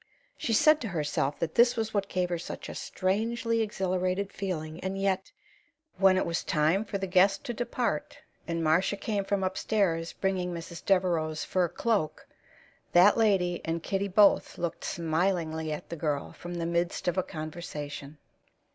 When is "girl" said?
15.95-16.33